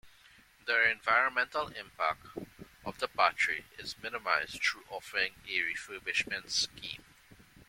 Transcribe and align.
The 0.65 0.89
environmental 0.89 1.67
impact 1.67 2.25
of 2.85 2.97
the 2.97 3.07
battery 3.07 3.65
is 3.77 3.95
minimised 4.01 4.59
through 4.63 4.85
offering 4.89 5.33
a 5.47 5.59
refurbishment 5.59 6.49
scheme. 6.49 7.03